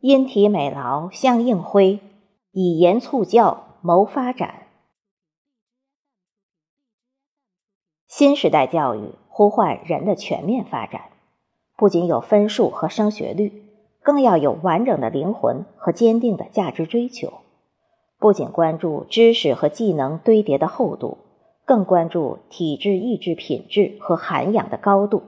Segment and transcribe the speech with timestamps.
[0.00, 2.00] 因体美劳相应辉，
[2.52, 4.66] 以言促教谋发展。
[8.06, 11.10] 新时代教育呼唤人的全面发展，
[11.76, 13.64] 不仅有分数和升学率，
[14.00, 17.32] 更要有完整的灵魂和坚定的价值追求。
[18.18, 21.18] 不仅关注知识和技能堆叠的厚度，
[21.66, 25.22] 更关注体质意志品质和涵养的高度。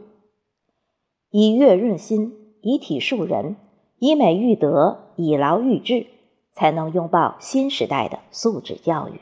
[1.30, 3.56] 以乐润心，以体树人，
[3.98, 6.06] 以美育德，以劳育智，
[6.52, 9.20] 才能拥抱新时代的素质教育。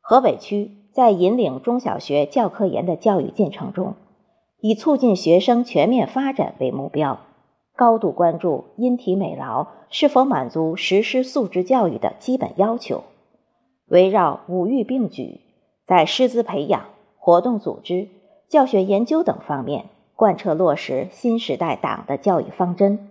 [0.00, 3.94] 河北区在引领中小学教科研的教育进程中，
[4.60, 7.18] 以促进学生全面发展为目标。
[7.74, 13.02] 高度关注因体美劳是否满足实施素质教育的基本要求，
[13.86, 15.40] 围绕五育并举，
[15.86, 16.84] 在师资培养、
[17.16, 18.08] 活动组织、
[18.48, 19.86] 教学研究等方面
[20.22, 23.10] 贯彻落实新时代党的教育方针，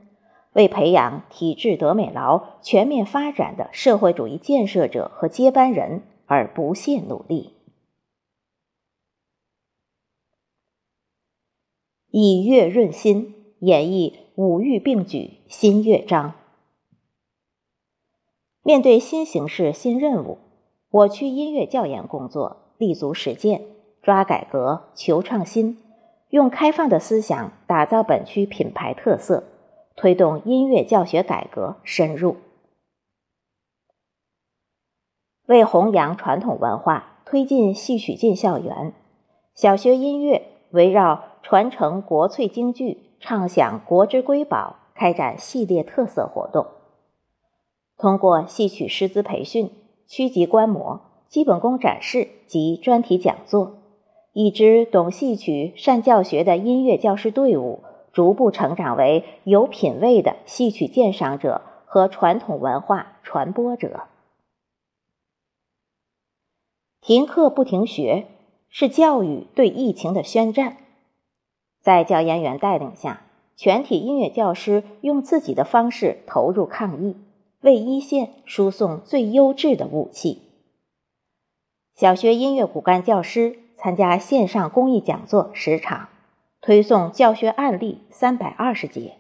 [0.54, 7.58] 为培养体质德美劳全面发展的社会主义建设者和接班人而不懈努力。
[12.12, 13.36] 以乐润心。
[13.60, 16.34] 演绎五育并举新乐章。
[18.64, 20.40] 面对新形势、新任务，
[20.90, 23.62] 我区音乐教研工作立足实践，
[24.02, 25.78] 抓改革、求创新，
[26.32, 29.44] 用开放的思想打造本区品牌特色，
[29.96, 32.36] 推动音乐教学改革深入。
[35.46, 38.94] 为弘扬传统文化，推进戏曲进校园，
[39.54, 43.08] 小学音乐围绕传承国粹京剧。
[43.24, 46.66] 唱响国之瑰宝，开展系列特色活动。
[47.96, 49.70] 通过戏曲师资培训、
[50.08, 53.81] 区级观摩、基本功展示及专题讲座，
[54.34, 64.04] 一支懂戏曲、善教学的音乐教师队伍，逐步成长为有品位的戏曲鉴赏者和传统文化传播者。
[67.02, 68.28] 停课不停学，
[68.70, 70.78] 是教育对疫情的宣战。
[71.82, 73.24] 在教研员带领下，
[73.58, 77.18] 全体音乐教师用自己的方式投入抗疫，
[77.62, 80.44] 为一线输送最优质的武器。
[81.96, 86.10] 小学音乐骨干教师参加线上公益讲座十场，
[86.62, 89.14] 推送教学案例三百二十节，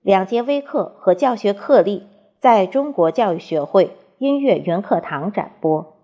[0.00, 2.08] 两节微课和教学课例
[2.40, 5.94] 在中国教育学会音乐云课堂展播，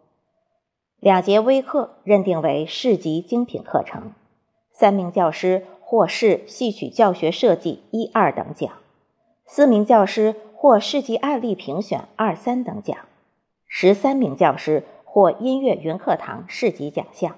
[1.00, 4.12] 两节微课认定为市级精品课程。
[4.70, 8.70] 三名教师获市戏曲教学设计一二等奖，
[9.44, 12.96] 四名教师获市级案例评选二三等奖，
[13.66, 17.34] 十三名教师获音乐云课堂市级奖项。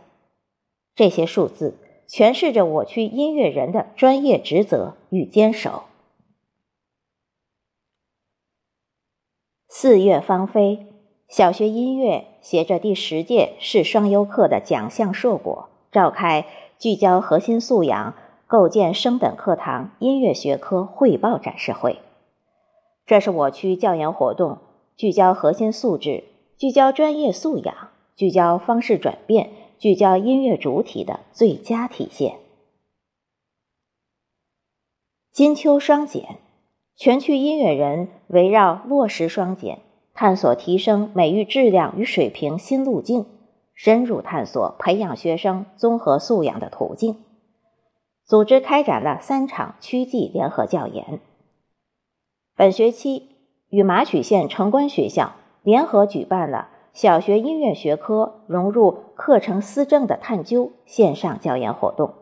[1.00, 5.84] 这些数字诠释着我区音乐人的专业职责与坚守。
[9.66, 10.88] 四月芳菲，
[11.26, 16.44] 小学音乐携着第十届市双优课的奖项硕果，召开。
[16.78, 18.14] 聚焦核心素养，
[18.46, 22.00] 构建升本课堂音乐学科汇报展示会。
[23.06, 24.58] 这是我区教研活动
[24.98, 26.24] 聚焦核心素质、
[26.58, 29.50] 聚焦专业素养、聚焦方式转变、
[29.80, 32.36] 聚焦音乐主体的最佳体现。
[35.32, 36.36] 金秋双减，
[36.96, 39.80] 全区音乐人围绕落实双减，
[40.12, 43.24] 探索提升美育质量与水平新路径。
[43.72, 47.16] 深入探索培养学生综合素养的途径，
[48.26, 51.20] 组织开展了三场区际联合教研。
[52.54, 53.30] 本学期
[53.70, 62.14] 与马曲县城关学校联合举办了小学音乐学科融入课程思政的探究线上教研活动。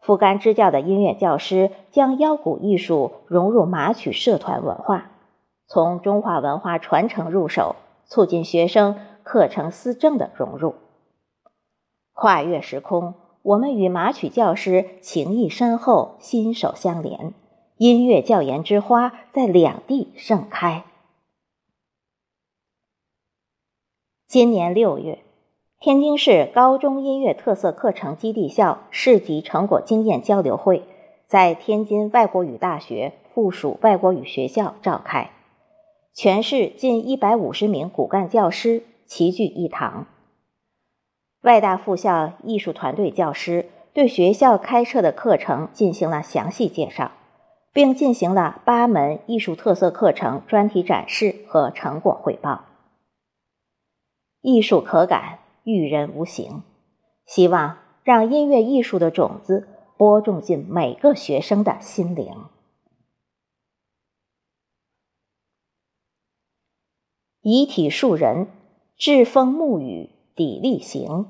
[0.00, 5.10] 负甘支教的音乐教师将腰鼓艺术融入马曲社团文化，
[5.66, 7.76] 从中华文化传承入手，
[8.06, 8.96] 促进学生。
[9.24, 10.74] 课程思政的融入，
[12.14, 13.12] 跨越时空，
[13.42, 17.34] 我们与马曲教师情谊深厚，心手相连，
[17.76, 20.84] 音乐教研之花在两地盛开。
[24.28, 25.20] 今年六月，
[25.80, 30.82] 天津市高中音乐特色课程基地校市级成果经验交流会
[31.26, 35.30] 在天津外国语大学附属外国语学校召开，
[36.12, 38.82] 全市近一百五十名骨干教师。
[39.06, 40.06] 齐聚一堂，
[41.40, 47.12] 外大附校艺术团队教师对学校开设的课程进行了详细介绍，
[47.72, 52.66] 并进行了八门艺术特色课程专题展示和成果汇报。
[54.40, 56.62] 艺术可感，育人无形。
[57.26, 62.46] 希望让音乐艺术的种子播种进每个学生的心灵。
[67.42, 68.48] 以体树人，
[68.96, 71.26] 栉风沐雨，砥砺行。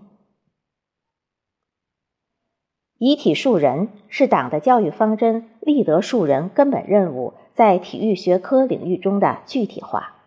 [2.99, 10.18] 以体树人是党的教育方针“立德树人”根本任务在体育学科领域中的具体化。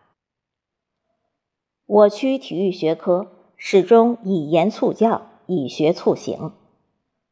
[1.94, 3.28] 我区体育学科
[3.58, 6.54] 始终以言促教，以学促行，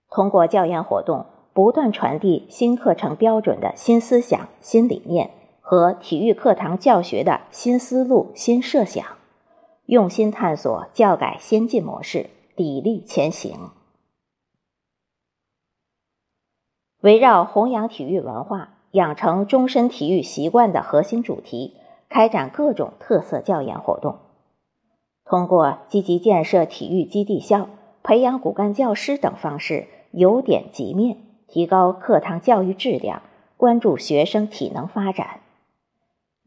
[0.10, 9.06] 通过教研活动，不断传递新课程标准的新思想、新理念和体育课堂教学的新思路、新设想，
[9.86, 13.70] 用心探索教改先进模式，砥砺前行。
[17.00, 21.78] 围绕弘扬体育文化、养成终身体育习惯的核心主题，
[22.10, 24.18] 开展各种特色教研活动。
[25.30, 27.70] 通过积极建设体育基地校、
[28.02, 31.18] 培养骨干教师等方式，由点及面，
[31.48, 33.22] 提高课堂教育质量，
[33.56, 35.42] 关注学生体能发展。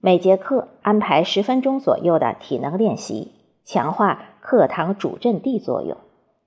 [0.00, 3.30] 每节课安排十分钟左右的体能练习，
[3.64, 5.96] 强化课堂主阵地作用，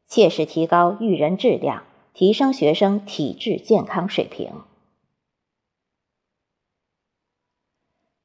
[0.05, 1.83] 切实提高育人质量。
[2.17, 4.61] 提升学生体质健康水平。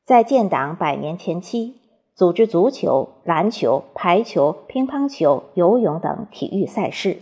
[0.04, 1.79] 在建党百年前期，
[2.14, 7.18] 组织足球、篮球、排球、乒乓球、游泳等体育赛事，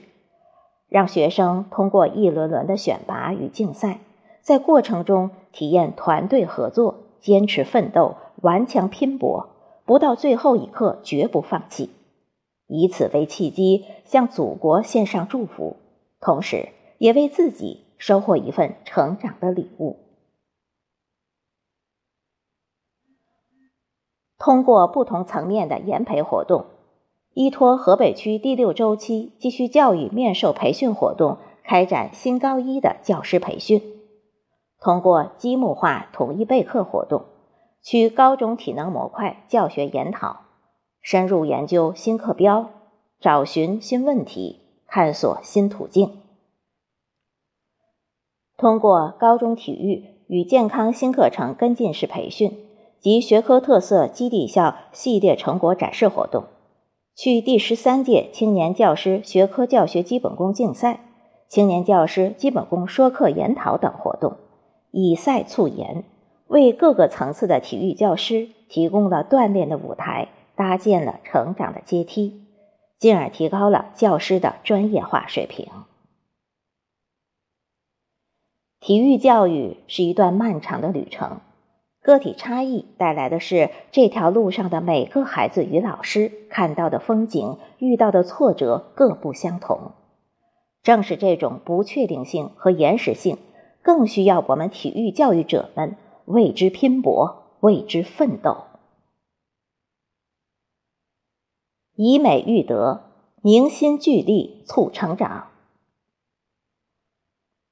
[0.89, 4.01] 让学生通过一轮轮的选拔与竞赛，
[4.41, 9.51] 在过程中体验团队合作、坚持奋斗、顽强拼搏，
[9.85, 11.91] 不到最后一刻绝不放弃，
[12.67, 15.77] 以此为契机，向祖国献上祝福。
[16.21, 20.08] 同时，也为自己收获一份成长的礼物。
[24.39, 26.67] 通过不同层面的研培活动，
[27.35, 33.81] 依托河北区第六周期继续教育面授培训活动，开展新高一的教师培训；
[34.81, 37.25] 通过积木化统一备课活动，
[37.83, 40.43] 区高中体能模块教学研讨，
[41.03, 42.71] 深入研究新课标，
[43.21, 44.61] 找寻新问题。
[44.91, 46.23] 探索新途径，
[48.57, 52.68] 通过高中体育与健康新课程跟进式培训
[53.01, 56.45] 及学科特色基地校系列成果展示活动，
[57.15, 61.01] 去第十三届青年教师学科教学基本功竞赛、
[61.49, 64.37] 青年教师基本功说课研讨等活动，
[64.91, 66.05] 以赛促研，
[66.49, 72.45] 为各个层次的体育教师提供了锻炼的舞台，搭建了成长的阶梯。
[72.99, 75.69] 进而提高了教师的专业化水平。
[78.81, 81.41] 体育教育是一段漫长的旅程，
[82.03, 89.93] 个体差异带来的是这条路上的每个孩子与老师看到的风景、遇到的挫折各不相同。
[90.83, 93.37] 正是这种不确定性和延时性，
[93.83, 98.65] 更需要我们体育教育者们为之拼搏、为之奋斗。
[101.95, 103.11] 以美育德，
[103.43, 105.49] 凝心聚力促成长。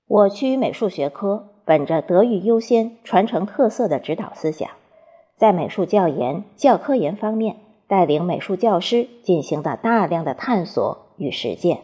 [0.06, 4.70] 我区美术学科本着德育优先、传承特色的指导思想，
[5.34, 7.56] 在美术教研、教科研方面，
[7.88, 11.80] 带领美术教师进行了大量的探索与实践。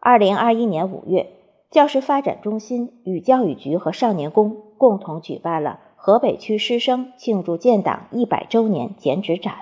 [0.00, 1.30] 二零二一年五月，
[1.70, 9.54] 教师发展中心与教育局和少年宫共同举办了河北区师生庆祝建党一百周年剪纸展。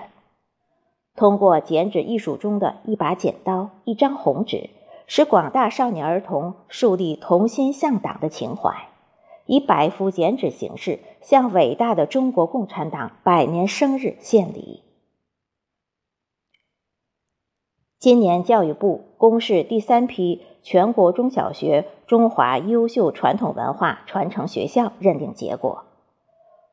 [1.15, 4.69] 通过剪纸艺术中的一把剪刀、一张红纸，
[5.07, 8.89] 使广大少年儿童树立同心向党的情怀，
[9.45, 14.83] 以百幅剪纸形式向伟大的中国共产党百年生日献礼。
[17.97, 25.85] 今年，教育部公示第三批全国中小学中华优秀传统文化传承学校认定结果，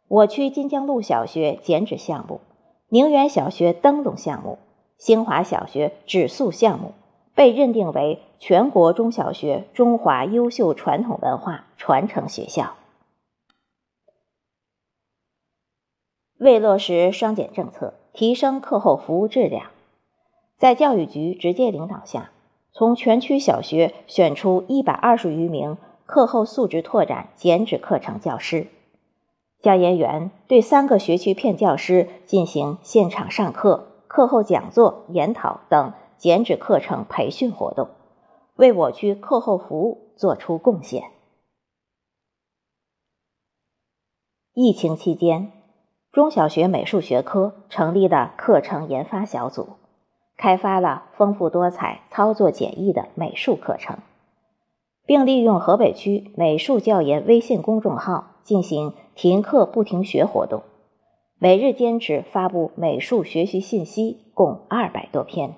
[0.09, 2.41] 我区金江路小学剪纸项目。
[2.89, 4.59] 宁远小学灯笼项目、
[4.99, 6.93] 兴华小学纸塑项目
[7.35, 12.75] 被认定为全国中小学中华优秀传统文化传承学校。
[16.39, 19.71] 为落实双减政策，提升课后服务质量，
[20.57, 22.31] 在教育局直接领导下，
[22.73, 28.67] 从全区小学选出一百二十余名课后素质拓展剪纸课程教师。
[29.63, 37.89] 教研员对三个学区片教师进行现场上课、课后讲座、研讨等剪纸课程培训活动，
[38.57, 41.05] 为我区课后服务作出贡献。
[44.53, 45.53] 疫情期间，
[46.13, 49.71] 中小学美术学科成立了课程研发小组，
[50.37, 53.99] 开发了丰富多彩、操作简易的美术课程，
[55.05, 58.95] 并利用河北区美术教研微信公众号进行。
[59.17, 60.65] 停课不停学活动，
[61.39, 65.55] 每日坚持发布美术学习信息共二百多篇。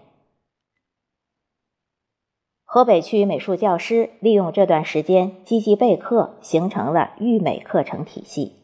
[2.68, 8.56] 河北区美术教师利用这段时间积极备课，形成了育美课程体系。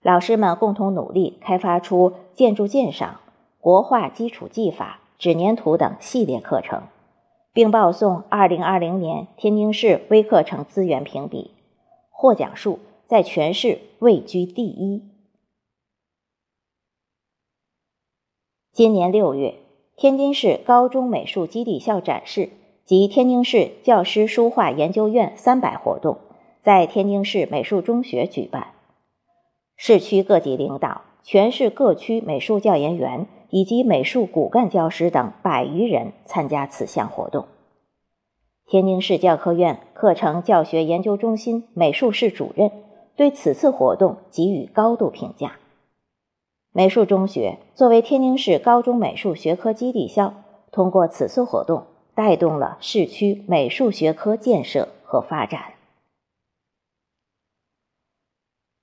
[0.00, 3.20] 老师们共同努力，开发出建筑鉴赏、
[3.60, 6.84] 国画基础技法、纸粘土等系列课程，
[7.52, 11.50] 并报送2020年天津市微课程资源评比，
[12.10, 15.02] 获奖数在全市位居第一。
[18.72, 19.56] 今年六月，
[19.94, 22.48] 天津市高中美术基地校展示
[22.84, 26.18] 及天津市教师书画研究院三百活动
[26.62, 28.68] 在天津市美术中学举办。
[29.76, 37.46] 市区各级领导、全市各区美术教研员以及美术骨干教师等百余人参加此项活动。
[38.66, 42.70] 天津市教科院课程教学研究中心美术室主任
[43.16, 45.56] 对此次活动给予高度评价。
[46.72, 50.34] 美术中学作为天津市高中美术学科基地校，
[50.72, 55.74] 通过此次活动，带动了市区美术学科建设和发展。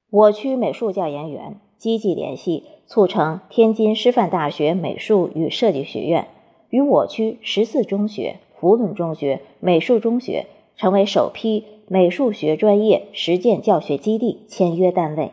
[0.09, 6.27] 我区美术教研员积极联系，促成天津师范大学美术与设计学院
[6.69, 15.31] 与我区十四中学、福伦中学、美术中学成为首批美术学专业实践教学基地签约单位，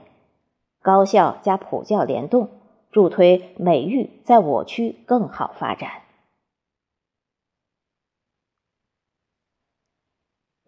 [0.80, 2.48] 高校加普教联动，
[2.92, 5.90] 助推美育在我区更好发展。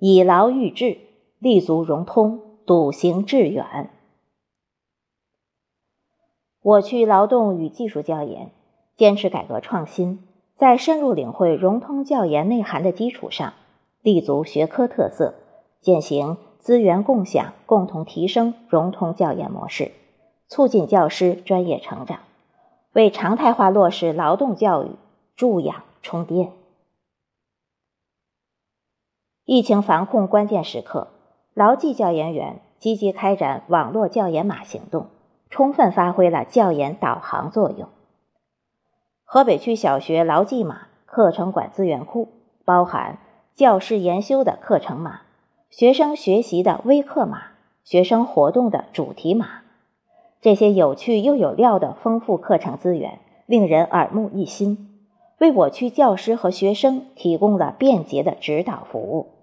[0.00, 0.96] 以劳育志，
[1.38, 3.90] 立足融通，笃行致远。
[6.62, 8.50] 我区劳动与技术教研
[8.96, 10.26] 坚持改革创新，
[10.56, 13.52] 在深入领会融通教研内涵的基础上，
[14.00, 15.34] 立足学科特色，
[15.82, 19.92] 践行资源共享、共同提升融通教研模式，
[20.48, 22.20] 促进教师专业成长，
[22.94, 24.88] 为常态化落实劳动教育
[25.36, 26.52] 助养充电。
[29.52, 31.08] 疫情防控关键时刻，
[31.54, 35.08] 牢记教研员积极开展网络教研码行动。
[35.50, 37.88] 充分发挥了教研导航作用。
[39.24, 42.28] 河北区小学劳技码课程馆资源库
[42.64, 43.18] 包含
[43.52, 45.22] 教师研修的课程码、
[45.68, 47.42] 学生学习的微课码、
[47.82, 49.62] 学生活动的主题码。
[50.40, 55.00] 这些有趣又有料的丰富课程资源，令人耳目一新，
[55.40, 59.39] 为我区教师和学生提供了便捷的指导服务。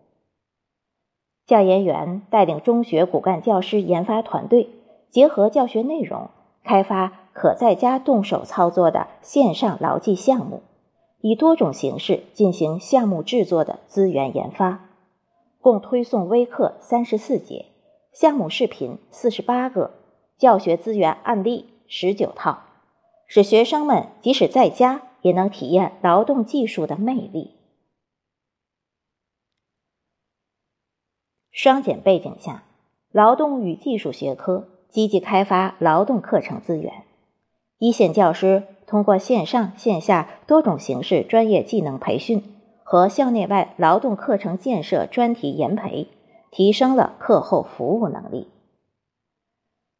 [1.48, 4.70] 教研员带领中学骨干教师研发团队。
[5.10, 6.30] 结合教学内容，
[6.66, 10.62] 开发可在家动手操作的线上牢记项目，
[11.22, 14.90] 以多种形式进行项目制作的资源研发，
[15.62, 17.68] 共推送微课三十四节，
[18.12, 19.92] 项目视频四十八个，
[20.38, 22.60] 教学资源案例十九套，
[23.26, 27.57] 使学生们即使在家也能体验劳动技术的魅力。
[31.58, 32.62] 双减背景下，
[33.12, 34.68] 劳动与技术学科。
[34.90, 37.04] 积极开发劳动课程资源，
[37.80, 42.44] 一线教师通过线上线下多种形式专业技能培训
[42.84, 46.10] 和校内外劳动课程建设专题研培，
[46.52, 48.50] 提升了课后服务能力。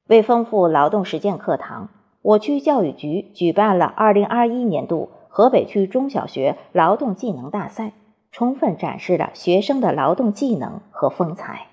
[0.06, 1.90] 为丰富劳动实践课堂，
[2.22, 7.94] 我区教育局举办了2021年度河北区中小学劳动技能大赛，
[8.32, 11.68] 充分展示了学生的劳动技能和风采。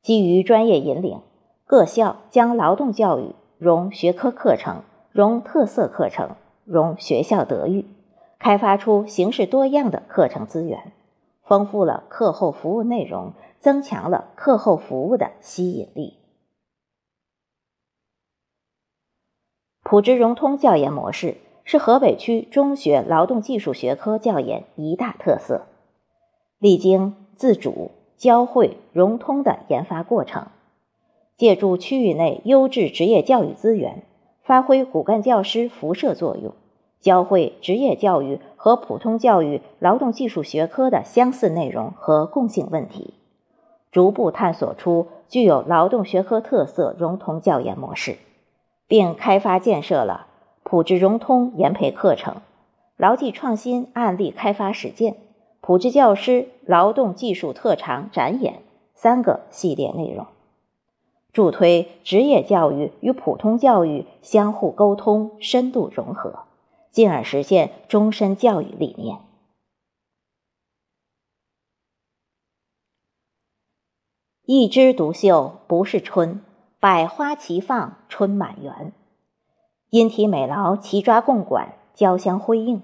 [0.00, 1.20] 基于专业引领。
[1.68, 7.84] 各校将劳动教育融学科课程、融特色课程、融学校德育，
[8.38, 10.92] 开发出形式多样的课程资源，
[11.42, 16.18] 丰富了课后服务内容，增强了课后服务的吸引力。
[19.82, 25.66] 普职融通教研模式是河北区中学劳动技术学科教研一大特色，
[26.60, 30.46] 历经自主、交汇、融通的研发过程。
[31.36, 34.04] 借助区域内优质职业教育资源，
[34.44, 36.54] 发挥骨干教师辐射作用，
[37.00, 43.14] 教会职业教育和普通教育劳动技术学科的相似内容和共性问题，
[43.90, 48.18] 逐步探索出具有劳动学科特色融通教研模式，
[48.86, 50.25] 并开发建设了
[50.68, 52.42] 普职融通研培课程、
[52.96, 55.16] 劳技创新案例开发实践、
[55.60, 60.26] 普职教师劳动技术特长展演三个系列内容。
[61.32, 66.46] 助推职业教育与普通教育相互沟通、深度融合，
[66.90, 69.20] 进而实现终身教育理念。
[74.44, 76.40] 一枝独秀不是春，
[76.80, 78.92] 百花齐放，春满园。
[79.90, 82.82] 因体美劳，齐抓共管，交相辉映，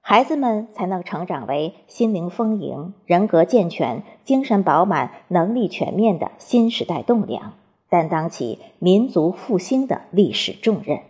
[0.00, 7.52] 孩子们才能成长为心灵丰盈、人格健全、精神饱满、能力全面的新时代栋梁，
[7.88, 11.00] 担当起民族复兴的历史重任。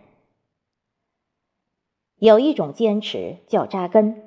[2.18, 4.23] 有一种坚持叫扎根，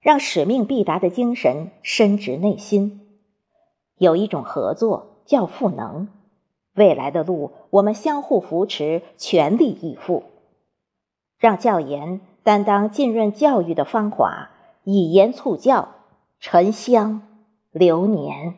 [0.00, 3.00] 让使命必达的精神深植内心；
[3.98, 6.06] 有一种合作叫赋能，
[6.74, 10.22] 未来的路我们相互扶持，全力以赴。
[11.38, 14.50] 让教研担当浸润教育的芳华，
[14.84, 15.88] 以言促教，
[16.40, 17.22] 沉香
[17.70, 18.54] 流年。